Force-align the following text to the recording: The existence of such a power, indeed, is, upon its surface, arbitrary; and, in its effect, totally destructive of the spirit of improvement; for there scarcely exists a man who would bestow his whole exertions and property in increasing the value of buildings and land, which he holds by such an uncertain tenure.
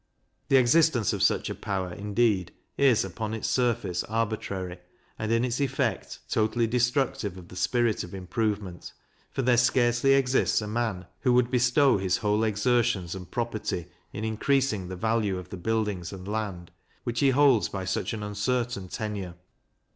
The 0.47 0.57
existence 0.57 1.13
of 1.13 1.21
such 1.21 1.47
a 1.51 1.53
power, 1.53 1.93
indeed, 1.93 2.51
is, 2.75 3.05
upon 3.05 3.35
its 3.35 3.47
surface, 3.47 4.03
arbitrary; 4.05 4.79
and, 5.19 5.31
in 5.31 5.45
its 5.45 5.61
effect, 5.61 6.21
totally 6.27 6.65
destructive 6.65 7.37
of 7.37 7.49
the 7.49 7.55
spirit 7.55 8.03
of 8.03 8.15
improvement; 8.15 8.93
for 9.29 9.43
there 9.43 9.57
scarcely 9.57 10.13
exists 10.13 10.59
a 10.59 10.65
man 10.67 11.05
who 11.19 11.33
would 11.33 11.51
bestow 11.51 11.99
his 11.99 12.17
whole 12.17 12.43
exertions 12.43 13.13
and 13.13 13.29
property 13.29 13.89
in 14.11 14.23
increasing 14.25 14.87
the 14.87 14.95
value 14.95 15.37
of 15.37 15.49
buildings 15.61 16.11
and 16.11 16.27
land, 16.27 16.71
which 17.03 17.19
he 17.19 17.29
holds 17.29 17.69
by 17.69 17.85
such 17.85 18.11
an 18.11 18.23
uncertain 18.23 18.87
tenure. 18.87 19.35